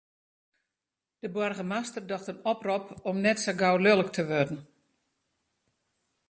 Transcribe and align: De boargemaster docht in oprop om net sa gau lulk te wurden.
De 1.21 1.29
boargemaster 1.35 2.03
docht 2.11 2.29
in 2.33 2.43
oprop 2.53 2.85
om 3.11 3.15
net 3.25 3.37
sa 3.41 3.51
gau 3.61 3.75
lulk 3.85 4.09
te 4.15 4.23
wurden. 4.29 4.59